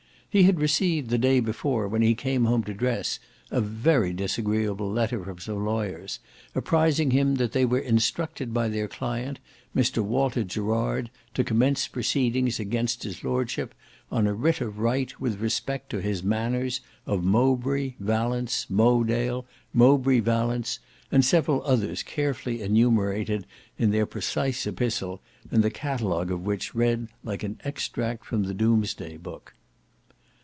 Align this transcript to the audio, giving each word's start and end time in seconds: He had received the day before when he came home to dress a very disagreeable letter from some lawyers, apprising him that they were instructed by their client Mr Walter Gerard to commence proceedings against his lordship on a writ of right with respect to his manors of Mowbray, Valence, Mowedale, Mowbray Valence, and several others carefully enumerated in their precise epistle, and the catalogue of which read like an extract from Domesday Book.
He 0.33 0.43
had 0.43 0.61
received 0.61 1.09
the 1.09 1.17
day 1.17 1.41
before 1.41 1.89
when 1.89 2.01
he 2.01 2.15
came 2.15 2.45
home 2.45 2.63
to 2.63 2.73
dress 2.73 3.19
a 3.49 3.59
very 3.59 4.13
disagreeable 4.13 4.89
letter 4.89 5.25
from 5.25 5.39
some 5.39 5.65
lawyers, 5.65 6.19
apprising 6.55 7.11
him 7.11 7.35
that 7.35 7.51
they 7.51 7.65
were 7.65 7.79
instructed 7.81 8.53
by 8.53 8.69
their 8.69 8.87
client 8.87 9.39
Mr 9.75 10.01
Walter 10.01 10.45
Gerard 10.45 11.11
to 11.33 11.43
commence 11.43 11.89
proceedings 11.89 12.61
against 12.61 13.03
his 13.03 13.25
lordship 13.25 13.75
on 14.09 14.25
a 14.25 14.33
writ 14.33 14.61
of 14.61 14.79
right 14.79 15.19
with 15.19 15.41
respect 15.41 15.89
to 15.89 15.99
his 16.01 16.23
manors 16.23 16.79
of 17.05 17.25
Mowbray, 17.25 17.95
Valence, 17.99 18.69
Mowedale, 18.69 19.45
Mowbray 19.73 20.21
Valence, 20.21 20.79
and 21.11 21.25
several 21.25 21.61
others 21.65 22.03
carefully 22.03 22.61
enumerated 22.61 23.45
in 23.77 23.91
their 23.91 24.05
precise 24.05 24.65
epistle, 24.65 25.19
and 25.51 25.61
the 25.61 25.69
catalogue 25.69 26.31
of 26.31 26.45
which 26.45 26.73
read 26.73 27.09
like 27.21 27.43
an 27.43 27.59
extract 27.65 28.23
from 28.25 28.43
Domesday 28.55 29.17
Book. 29.17 29.55